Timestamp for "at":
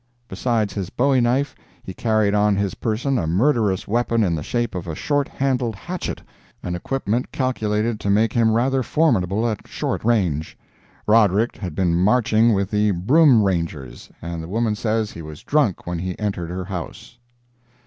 9.47-9.67